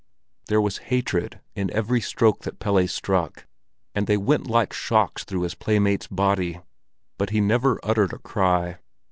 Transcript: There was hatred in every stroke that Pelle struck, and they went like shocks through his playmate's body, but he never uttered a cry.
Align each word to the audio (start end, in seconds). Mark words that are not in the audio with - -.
There 0.47 0.61
was 0.61 0.79
hatred 0.89 1.41
in 1.55 1.69
every 1.75 2.01
stroke 2.01 2.41
that 2.41 2.57
Pelle 2.57 2.87
struck, 2.87 3.45
and 3.93 4.07
they 4.07 4.17
went 4.17 4.47
like 4.47 4.73
shocks 4.73 5.23
through 5.23 5.41
his 5.41 5.53
playmate's 5.53 6.07
body, 6.07 6.59
but 7.19 7.29
he 7.29 7.39
never 7.39 7.79
uttered 7.83 8.11
a 8.11 8.17
cry. 8.17 8.79